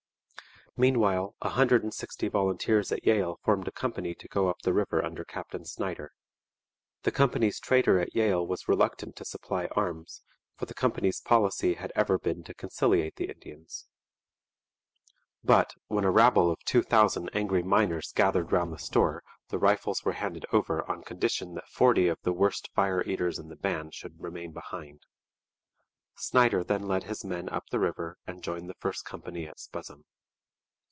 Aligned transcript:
Meanwhile 0.77 1.35
a 1.41 1.49
hundred 1.49 1.83
and 1.83 1.93
sixty 1.93 2.29
volunteers 2.29 2.93
at 2.93 3.05
Yale 3.05 3.41
formed 3.43 3.67
a 3.67 3.73
company 3.73 4.15
to 4.15 4.29
go 4.29 4.47
up 4.47 4.61
the 4.61 4.71
river 4.71 5.03
under 5.03 5.25
Captain 5.25 5.65
Snyder. 5.65 6.13
The 7.03 7.11
company's 7.11 7.59
trader 7.59 7.99
at 7.99 8.15
Yale 8.15 8.47
was 8.47 8.69
reluctant 8.69 9.17
to 9.17 9.25
supply 9.25 9.65
arms, 9.73 10.23
for 10.55 10.65
the 10.67 10.73
company's 10.73 11.19
policy 11.19 11.73
had 11.73 11.91
ever 11.93 12.17
been 12.17 12.41
to 12.45 12.53
conciliate 12.53 13.17
the 13.17 13.25
Indians. 13.29 13.87
But, 15.43 15.73
when 15.87 16.05
a 16.05 16.09
rabble 16.09 16.49
of 16.49 16.63
two 16.63 16.83
thousand 16.83 17.29
angry 17.33 17.63
miners 17.63 18.13
gathered 18.13 18.53
round 18.53 18.71
the 18.71 18.79
store, 18.79 19.23
the 19.49 19.59
rifles 19.59 20.05
were 20.05 20.13
handed 20.13 20.45
over 20.53 20.89
on 20.89 21.03
condition 21.03 21.53
that 21.55 21.67
forty 21.67 22.07
of 22.07 22.17
the 22.21 22.31
worst 22.31 22.69
fire 22.73 23.03
eaters 23.03 23.37
in 23.37 23.49
the 23.49 23.57
band 23.57 23.93
should 23.93 24.21
remain 24.21 24.53
behind. 24.53 25.01
Snyder 26.15 26.63
then 26.63 26.83
led 26.87 27.03
his 27.03 27.25
men 27.25 27.49
up 27.49 27.65
the 27.71 27.79
river 27.79 28.17
and 28.25 28.41
joined 28.41 28.69
the 28.69 28.75
first 28.79 29.03
company 29.03 29.45
at 29.45 29.59
Spuzzum. 29.59 30.05